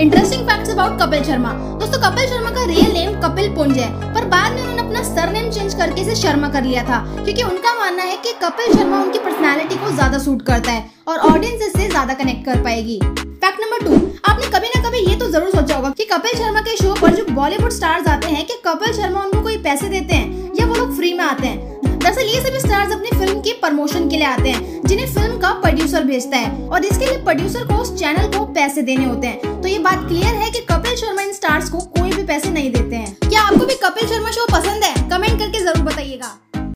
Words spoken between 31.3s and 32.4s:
stars को कोई भी